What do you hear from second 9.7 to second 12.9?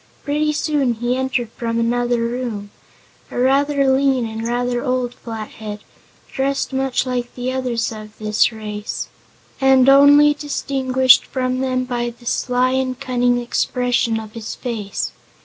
only distinguished from them by the sly